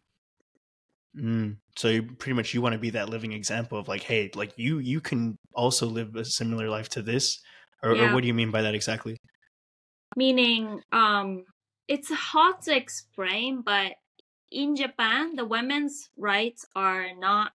[1.17, 1.57] Mm.
[1.77, 4.79] So pretty much you want to be that living example of like, hey, like you
[4.79, 7.41] you can also live a similar life to this,
[7.83, 9.17] or, or what do you mean by that exactly?
[10.17, 11.45] Meaning, um,
[11.89, 13.93] it's hard to explain, but
[14.51, 17.53] in Japan, the women's rights are not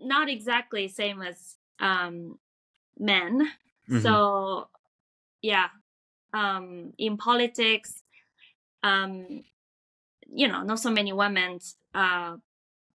[0.00, 2.38] not exactly same as um,
[2.98, 3.50] men.
[3.88, 4.02] Mhm.
[4.02, 4.68] So,
[5.42, 5.68] yeah,
[6.32, 8.02] um, in politics,
[8.82, 9.44] um,
[10.26, 11.58] you know, not so many women
[11.94, 12.36] uh,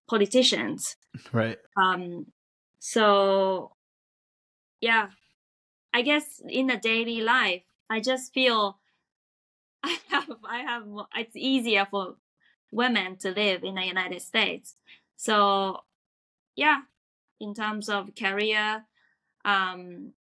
[0.08, 0.96] politicians.
[1.32, 1.58] Right.
[1.76, 2.26] Um,
[2.80, 3.72] so,
[4.80, 5.10] yeah,
[5.92, 8.78] I guess in the daily life, I just feel
[9.84, 10.84] I have, I have,
[11.16, 12.16] it's easier for
[12.72, 14.76] women to live in the United States.
[15.16, 15.80] So,
[16.56, 16.82] yeah,
[17.40, 18.86] in terms of career,
[19.44, 20.14] um,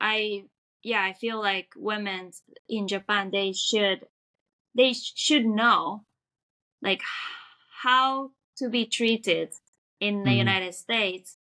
[0.00, 0.44] I,
[0.82, 2.32] yeah, I feel like women
[2.68, 4.06] in Japan, they should,
[4.74, 6.04] they should know,
[6.82, 7.02] like,
[7.82, 9.54] how to be treated
[10.00, 10.38] in the Mhm.
[10.38, 11.38] United States.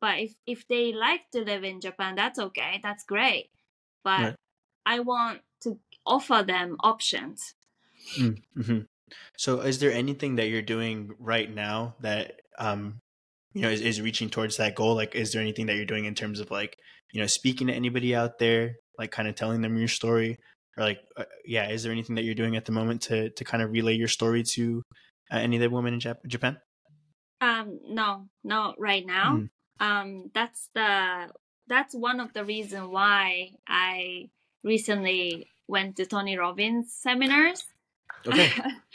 [0.00, 2.80] But if, if they like to live in Japan, that's okay.
[2.82, 3.50] That's great.
[4.02, 4.36] But Right.
[4.86, 7.54] I want to offer them options.
[8.16, 8.80] Mm-hmm.
[9.36, 13.00] So, is there anything that you're doing right now that um,
[13.54, 14.94] you know, is, is reaching towards that goal?
[14.94, 16.76] Like, is there anything that you're doing in terms of like,
[17.12, 20.36] you know, speaking to anybody out there, like, kind of telling them your story,
[20.76, 23.44] or like, uh, yeah, is there anything that you're doing at the moment to to
[23.44, 24.82] kind of relay your story to
[25.32, 26.58] uh, any of the women in Jap- Japan?
[27.40, 29.40] Um, no, no, right now.
[29.40, 29.50] Mm.
[29.80, 31.30] Um, that's the
[31.66, 34.28] that's one of the reason why I
[34.62, 37.64] recently went to Tony Robbins seminars.
[38.26, 38.52] Okay.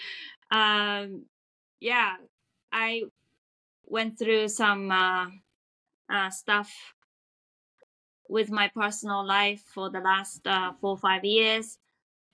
[0.52, 1.26] um,
[1.80, 2.16] yeah,
[2.72, 3.04] I
[3.86, 5.28] went through some uh,
[6.10, 6.72] uh, stuff
[8.28, 11.78] with my personal life for the last uh, four or five years,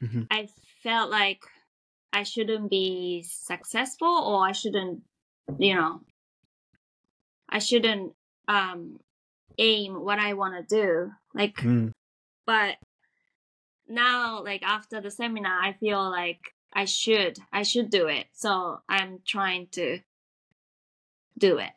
[0.02, 0.28] Mhm.
[0.32, 0.48] I
[0.82, 1.44] felt like
[2.14, 5.04] I shouldn't be successful or I shouldn't,
[5.60, 6.02] you know,
[7.48, 8.16] I shouldn't
[8.48, 9.00] um,
[9.58, 11.12] aim what I want to do.
[11.34, 11.94] Like, Mm.
[12.46, 12.78] but
[13.88, 18.28] now, like after the seminar, I feel like I should, I should do it.
[18.34, 20.00] So I'm trying to
[21.38, 21.72] do it.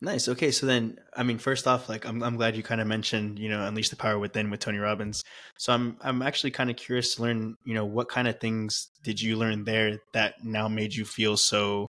[0.00, 0.28] Nice.
[0.28, 3.40] Okay, so then I mean, first off, like I'm I'm glad you kind of mentioned,
[3.40, 5.24] you know, unleash the power within with Tony Robbins.
[5.56, 8.90] So I'm I'm actually kind of curious to learn, you know, what kind of things
[9.02, 11.88] did you learn there that now made you feel so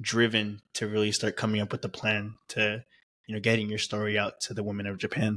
[0.00, 2.84] driven to really start coming up with a plan to,
[3.26, 5.36] you know, getting your story out to the women of Japan.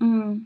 [0.00, 0.44] Mm.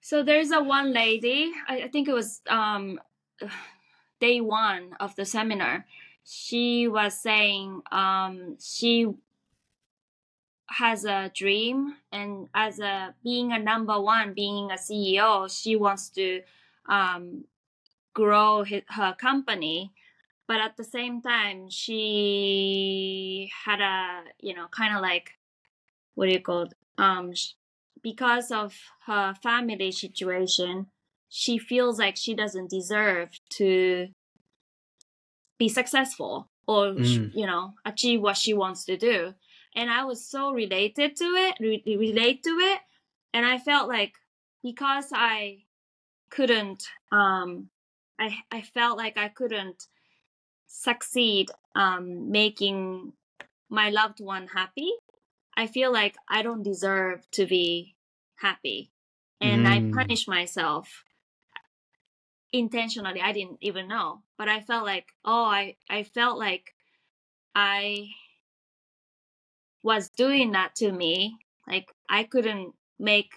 [0.00, 1.50] So there's a one lady.
[1.66, 3.00] I, I think it was um,
[4.20, 5.86] day one of the seminar.
[6.24, 9.06] She was saying um, she
[10.70, 16.10] has a dream, and as a being a number one, being a CEO, she wants
[16.10, 16.42] to
[16.88, 17.44] um,
[18.14, 19.92] grow his, her company.
[20.46, 25.38] But at the same time, she had a you know kind of like
[26.14, 26.74] what do you call it?
[26.98, 27.32] um
[28.02, 28.74] because of
[29.06, 30.86] her family situation
[31.28, 34.08] she feels like she doesn't deserve to
[35.58, 37.30] be successful or Mm.
[37.34, 39.34] you know achieve what she wants to do
[39.74, 42.80] and i was so related to it re- relate to it
[43.34, 44.12] and i felt like
[44.62, 45.58] because i
[46.30, 47.68] couldn't um
[48.18, 49.86] i i felt like i couldn't
[50.66, 53.12] succeed um making
[53.70, 54.92] my loved one happy
[55.56, 57.96] I feel like I don't deserve to be
[58.36, 58.92] happy.
[59.40, 59.66] And Mm.
[59.66, 61.02] I punish myself
[62.52, 63.20] intentionally.
[63.20, 64.22] I didn't even know.
[64.36, 66.74] But I felt like, oh, I, I felt like
[67.54, 68.08] I
[69.82, 71.38] was doing that to me.
[71.66, 73.32] Like I couldn't make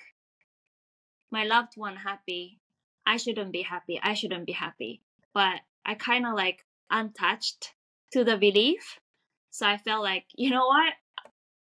[1.32, 2.60] my loved one happy.
[3.06, 4.00] I shouldn't be happy.
[4.02, 5.02] I shouldn't be happy.
[5.34, 7.74] But I kind of like untouched
[8.12, 9.00] to the belief.
[9.50, 10.94] So I felt like, you know what?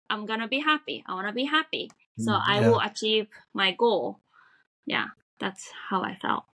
[0.09, 1.03] I'm gonna be happy.
[1.07, 1.89] I wanna be happy.
[2.17, 2.69] So Mm, I yeah.
[2.69, 4.19] will achieve my goal.
[4.85, 5.07] Yeah,
[5.39, 6.45] that's how I felt.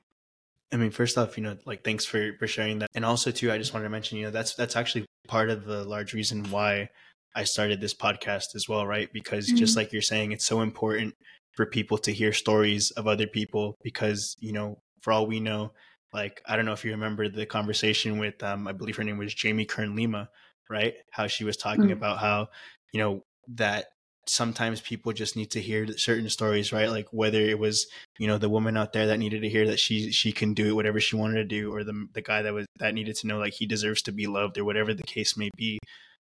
[0.71, 3.51] I mean, first off, you know, like thanks for for sharing that, and also too,
[3.51, 6.49] I just wanted to mention, you know, that's that's actually part of the large reason
[6.51, 6.89] why
[7.35, 9.11] I started this podcast as well, right?
[9.13, 9.77] Because just Mhm.
[9.77, 11.15] like you're saying, it's so important
[11.55, 15.71] for people to hear stories of other people because you know, for all we know,
[16.13, 19.17] like I don't know if you remember the conversation with, um, I believe her name
[19.17, 20.29] was Jamie Kern Lima,
[20.69, 20.93] right?
[21.11, 21.93] How she was talking Mm.
[21.93, 22.49] about how
[22.93, 23.23] you know
[23.55, 23.87] that
[24.29, 26.89] sometimes people just need to hear certain stories right?
[26.89, 27.87] Like whether it was
[28.17, 30.67] you know the woman out there that needed to hear that she she can do
[30.69, 33.27] it whatever she wanted to do or the the guy that was that needed to
[33.27, 35.79] know like he deserves to be loved or whatever the case may be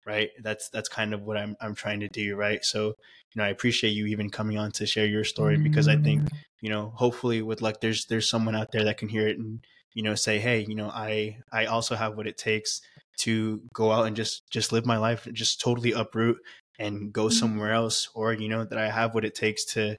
[0.07, 0.31] right?
[0.43, 2.65] That's that's kind of what i'm i'm trying to do right?
[2.65, 2.95] So
[3.35, 6.23] you know i appreciate you even coming on to share your story because i think
[6.23, 6.29] mm.
[6.61, 9.61] you know hopefully with luck there's there's someone out there that can hear it and
[9.95, 12.81] you know say hey you know i i also have what it takes
[13.19, 16.39] to go out and just just live my life just totally uproot
[16.79, 17.33] and go Mhm.
[17.33, 19.97] somewhere else or you know that i have what it takes to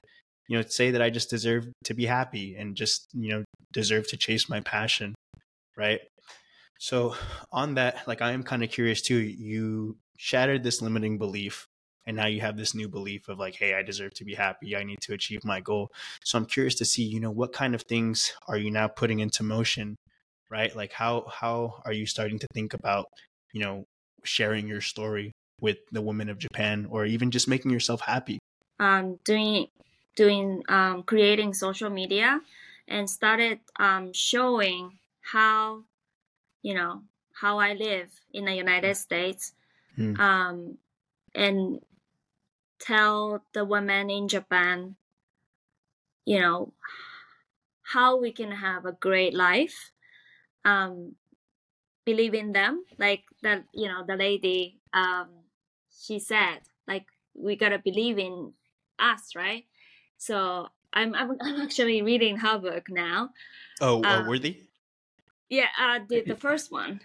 [0.48, 4.06] you know say that i just deserve to be happy and just you know deserve
[4.08, 5.14] to chase my passion
[5.76, 6.00] right?
[6.78, 7.14] So
[7.52, 11.66] on that like i am kind of curious too you shattered this limiting belief
[12.06, 14.76] and now you have this new belief of like hey i deserve to be happy.
[14.76, 15.88] I need to achieve my goal.
[16.24, 19.20] So i'm curious to see you know what kind of things are you now putting
[19.20, 19.96] into motion
[20.50, 20.74] right?
[20.74, 23.06] Like how how are you starting to think about
[23.52, 23.84] you know
[24.24, 28.38] sharing your story with the women of japan or even just making yourself happy
[28.80, 29.68] Um, doing
[30.16, 32.40] doing um, creating social media
[32.88, 35.84] and started um, showing how
[36.62, 37.02] you know
[37.34, 39.52] how I live in the United States
[39.96, 40.14] Hmm.
[40.20, 40.78] um,
[41.34, 41.80] and
[42.78, 44.96] tell the women in Japan
[46.24, 46.72] you know
[47.82, 49.90] how we can have a great life
[50.64, 51.16] um,
[52.04, 55.28] believe in them like that you know the lady um,
[56.00, 58.54] she said like we gotta believe in
[58.98, 59.66] us right?
[60.18, 63.30] So i'm i'm, I'm actually reading her book now.
[63.80, 64.68] Oh uh, Uh, worthy?
[65.50, 67.00] Yeah uh the, the first one.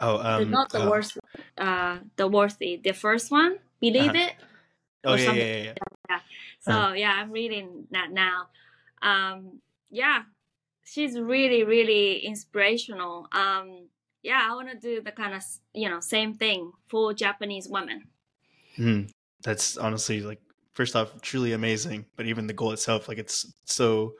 [0.00, 1.18] Oh the, um not the uh, worst
[1.58, 3.58] uh the worthy the first one?
[3.80, 4.16] Believe Uh-huh.
[4.16, 4.34] it?
[5.04, 5.74] Oh or yeah, yeah yeah
[6.10, 6.20] yeah.
[6.60, 6.92] So Uh-huh.
[6.92, 8.50] yeah i'm reading that now.
[9.02, 10.24] Um yeah.
[10.84, 13.28] She's really really inspirational.
[13.32, 13.88] Um
[14.22, 15.42] yeah i want to do the kind of
[15.74, 18.08] you know same thing for japanese women
[18.78, 19.10] Mm,
[19.42, 20.40] that's honestly like
[20.74, 24.14] first off truly amazing but even the goal itself like it's so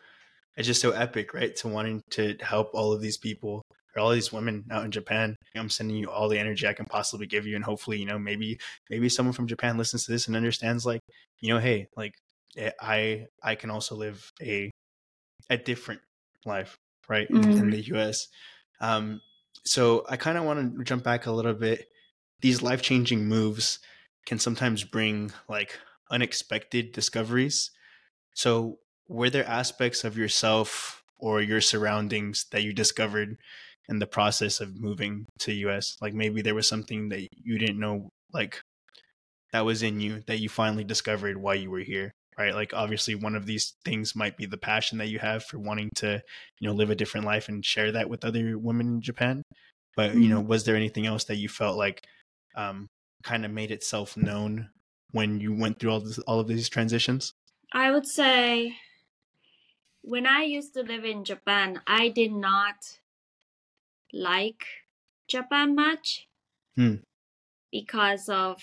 [0.57, 3.63] it's just so epic right to wanting to help all of these people
[3.97, 6.87] or all these women out in japan i'm sending you all the energy i can
[6.87, 8.59] possibly give you and hopefully you know maybe
[8.91, 11.01] maybe someone from japan listens to this and understands like
[11.41, 12.15] you know hey like
[12.59, 14.71] eh, I I can also live a
[15.49, 16.01] a different
[16.45, 16.77] life,
[17.09, 17.71] right, in, in Mm.
[17.71, 18.29] the U.S.
[18.81, 19.21] Um,
[19.65, 21.89] so I kind of want to jump back a little bit.
[22.41, 23.79] These life changing moves
[24.27, 25.79] can sometimes bring like
[26.11, 27.71] unexpected discoveries.
[28.35, 33.37] So, were there aspects of yourself or your surroundings that you discovered
[33.89, 35.97] in the process of moving to US?
[36.01, 38.63] Like maybe there was something that you didn't know like
[39.53, 42.55] that was in you that you finally discovered while you were here, right?
[42.55, 45.91] Like obviously one of these things might be the passion that you have for wanting
[45.97, 46.22] to,
[46.59, 49.43] you know, live a different life and share that with other women in Japan.
[49.97, 52.07] But, you know, was there anything else that you felt like
[52.57, 52.86] um
[53.22, 54.70] kind of made itself known
[55.12, 57.32] when you went through all this, all of these transitions?
[57.72, 58.76] I would say
[60.03, 62.99] when I used to live in Japan, I did not
[64.12, 64.64] like
[65.28, 66.26] Japan much
[66.76, 66.97] Hmm.
[67.70, 68.62] because of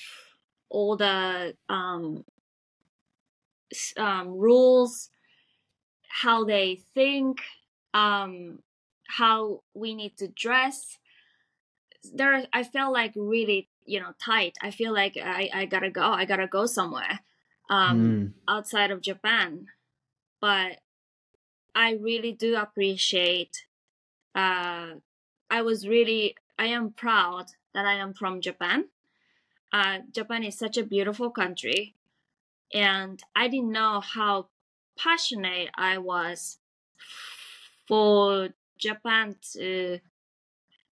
[0.69, 2.23] all the um,
[3.97, 5.09] um, rules,
[6.07, 7.39] how they think,
[7.93, 8.59] um,
[9.07, 10.97] how we need to dress.
[12.13, 14.57] There, I felt like really, you know, tight.
[14.61, 16.01] I feel like I, I gotta go.
[16.03, 17.19] I gotta go somewhere.
[17.69, 18.33] Um, Mm.
[18.47, 19.67] outside of Japan.
[20.39, 20.79] But
[21.75, 23.65] I really do appreciate
[24.35, 24.95] uh
[25.49, 28.85] I was really I am proud that I am from Japan.
[29.71, 31.95] Uh Japan is such a beautiful country
[32.73, 34.49] and I didn't know how
[34.97, 36.59] passionate I was
[37.87, 39.99] for Japan to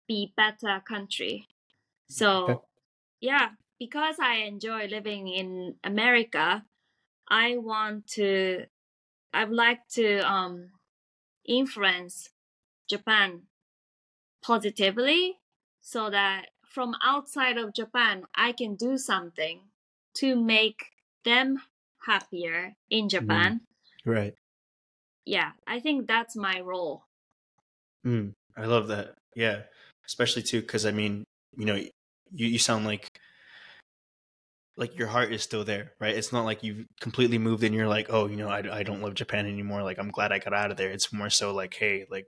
[0.07, 1.47] be better country.
[2.07, 2.67] So
[3.21, 6.65] yeah, because I enjoy living in America,
[7.29, 8.67] I want to
[9.33, 10.73] I'd like to um
[11.45, 12.29] influence
[12.89, 13.47] Japan
[14.41, 15.39] positively
[15.81, 19.71] so that from outside of Japan I can do something
[20.15, 20.94] to make
[21.25, 21.61] them
[22.05, 23.61] happier in Japan.
[24.05, 24.33] Right.
[25.25, 27.03] Yeah, I think that's my role.
[28.05, 29.15] Mm, I love that.
[29.35, 29.63] Yeah,
[30.05, 31.25] especially too because I mean,
[31.57, 33.07] you know, you you sound like
[34.77, 36.15] like your heart is still there, right?
[36.15, 39.01] It's not like you've completely moved and you're like, oh, you know, I I don't
[39.01, 39.83] love Japan anymore.
[39.83, 40.91] Like I'm glad I got out of there.
[40.91, 42.27] It's more so like, hey, like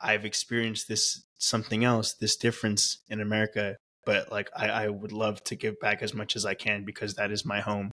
[0.00, 5.42] I've experienced this something else, this difference in America, but like I I would love
[5.44, 7.90] to give back as much as I can because that is my home,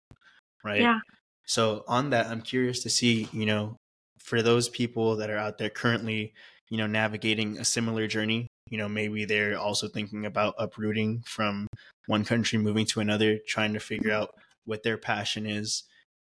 [0.64, 0.82] right?
[0.82, 1.00] Yeah.
[1.46, 3.78] So on that, I'm curious to see, you know,
[4.20, 6.34] for those people that are out there currently,
[6.70, 11.68] you know, navigating a similar journey, you know, maybe they're also thinking about uprooting from
[12.08, 14.32] one country, moving to another, trying to figure out
[14.66, 15.84] what their passion is.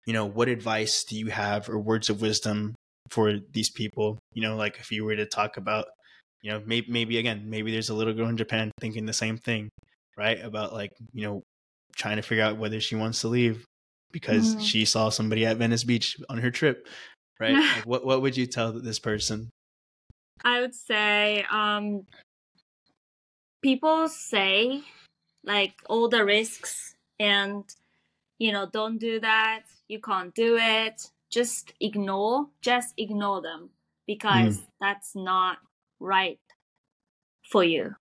[0.07, 2.74] You know, what advice do you have or words of wisdom
[3.11, 4.18] for these people?
[4.33, 5.87] You know, like if you were to talk about,
[6.43, 9.36] you know, maybe maybe again, maybe there's a little girl in Japan thinking the same
[9.38, 9.70] thing,
[10.16, 10.41] right?
[10.41, 11.43] About like, you know,
[11.97, 13.64] trying to figure out whether she wants to leave
[14.12, 14.59] because Mhm.
[14.59, 16.88] she saw somebody at Venice Beach on her trip,
[17.41, 17.61] right?
[17.70, 19.51] like what what would you tell this person?
[20.45, 22.07] I would say um
[23.62, 24.82] people say
[25.45, 27.64] like all the risks and
[28.38, 33.70] you know don't do that you can't do it just ignore just ignore them
[34.07, 35.59] because that's not
[36.01, 36.40] right
[37.51, 37.94] for you.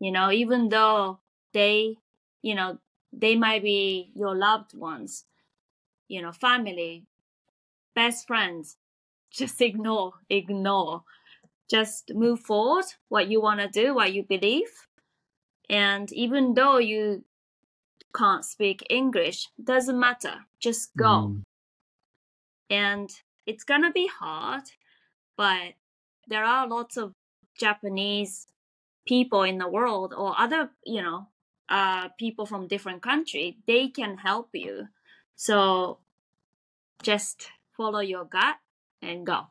[0.00, 1.20] You know even though
[1.52, 1.96] they
[2.42, 2.78] you know
[3.12, 5.24] they might be your loved ones
[6.08, 7.06] you know family
[7.94, 8.76] best friends
[9.30, 11.04] just ignore ignore.
[11.70, 14.68] Just move forward what you want to do what you believe.
[15.70, 17.24] And even though you
[18.14, 21.34] can't speak english doesn't matter just go.
[21.34, 21.42] Mm,
[22.70, 23.10] and
[23.46, 24.62] it's gonna be hard
[25.36, 25.74] but
[26.28, 27.12] there are lots of
[27.58, 28.46] japanese
[29.06, 31.28] people in the world or other you know
[31.68, 34.86] uh people from different country they can help you
[35.36, 35.98] so
[37.02, 38.56] just follow your gut
[39.02, 39.46] and go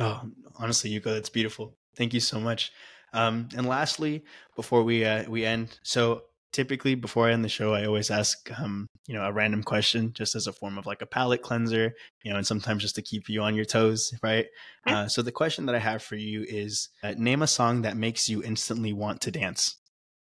[0.00, 0.22] Oh,
[0.56, 1.76] honestly, Yuko, that's beautiful.
[1.94, 2.72] Thank you so much.
[3.12, 4.24] Um, and lastly,
[4.56, 6.22] before we uh, we end, so
[6.52, 10.12] typically before I end the show, I always ask um, you know a random question
[10.12, 11.92] just as a form of like a palate cleanser,
[12.22, 14.46] you know, and sometimes just to keep you on your toes, right?
[14.86, 14.96] Okay.
[14.96, 17.96] Uh, so the question that I have for you is, uh, name a song that
[17.96, 19.76] makes you instantly want to dance.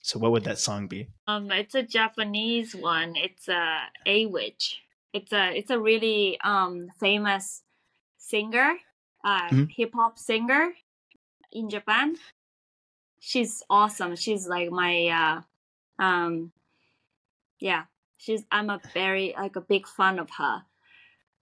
[0.03, 1.09] So what would that song be?
[1.27, 3.15] Um, it's a Japanese one.
[3.17, 4.77] It's a Awich.
[5.13, 7.63] It's a it's a really um famous
[8.19, 8.77] singer,
[9.25, 9.71] uh, Mhm.
[9.71, 10.73] hip hop singer
[11.53, 12.17] in Japan.
[13.21, 14.17] She's awesome.
[14.17, 15.43] She's like my uh,
[15.99, 16.53] um,
[17.59, 17.85] yeah.
[18.19, 20.63] She's I'm a very like a big fan of her,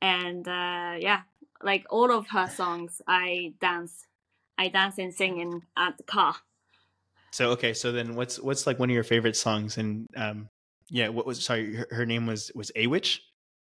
[0.01, 1.23] and uh, yeah,
[1.63, 4.07] like all of her songs, I dance,
[4.57, 6.37] I dance and sing in at the car.
[7.33, 9.77] So okay, so then what's what's like one of your favorite songs?
[9.77, 10.49] And um,
[10.89, 13.19] yeah, what was sorry, her, her name was was Awich.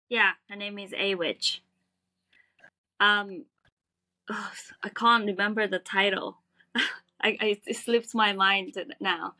[0.10, 1.60] Yeah, her name is Awich.
[3.00, 3.46] Um,
[4.30, 4.54] ugh,
[4.84, 6.38] I can't remember the title.
[6.76, 9.36] I, I it slips my mind now.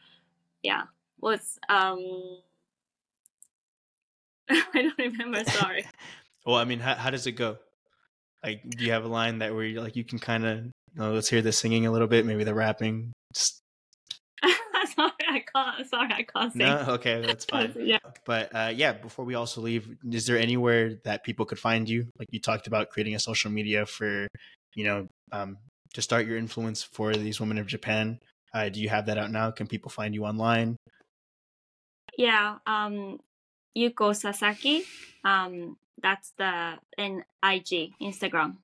[0.62, 0.84] Yeah,
[1.24, 2.38] was um.
[4.50, 5.44] I don't remember.
[5.46, 5.86] Sorry.
[6.46, 7.58] well, I mean, how how does it go?
[8.44, 10.66] Like, do you have a line that where you like you can kind of
[11.00, 13.14] oh, let's hear the singing a little bit, maybe the rapping.
[13.34, 13.60] Just
[14.96, 15.90] sorry, I can't.
[15.90, 16.60] Sorry, I can't sing.
[16.60, 17.74] no, okay, that's fine.
[17.80, 18.00] yeah.
[18.26, 22.08] But uh, yeah, before we also leave, is there anywhere that people could find you?
[22.20, 24.28] Like you talked about creating a social media for,
[24.76, 25.58] you know, um,
[25.94, 28.20] to start your influence for these women of Japan.
[28.54, 29.52] Uh, do you have that out now?
[29.52, 30.76] Can people find you online?
[32.18, 33.20] Yeah, um,
[33.78, 34.84] Yuko Sasaki.
[35.24, 38.58] Um, that's the in IG Instagram.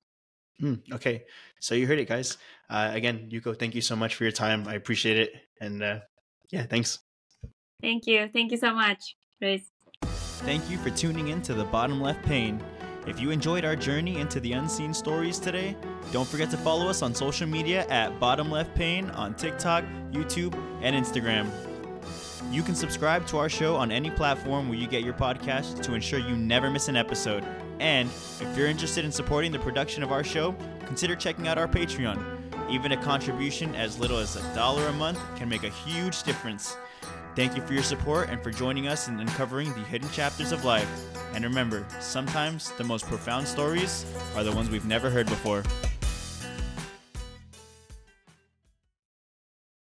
[0.61, 1.23] Mm, okay,
[1.59, 2.37] so you heard it, guys.
[2.69, 4.67] Uh, again, Yuko, thank you so much for your time.
[4.67, 5.99] I appreciate it, and uh,
[6.51, 6.99] yeah, thanks.
[7.81, 8.29] Thank you.
[8.31, 9.61] Thank you so much, Chris.
[10.43, 12.61] Thank you for tuning in to the Bottom Left Pane.
[13.07, 15.75] If you enjoyed our journey into the unseen stories today,
[16.11, 20.53] don't forget to follow us on social media at Bottom Left Pane on TikTok, YouTube,
[20.81, 21.49] and Instagram.
[22.51, 25.93] You can subscribe to our show on any platform where you get your podcast to
[25.93, 27.43] ensure you never miss an episode.
[27.79, 28.09] And
[28.41, 32.19] if you're interested in supporting the production of our show, consider checking out our Patreon.
[32.71, 36.75] Even a contribution as little as a dollar a month can make a huge difference.
[37.35, 40.65] Thank you for your support and for joining us in uncovering the hidden chapters of
[40.65, 40.89] life.
[41.33, 45.63] And remember, sometimes the most profound stories are the ones we've never heard before.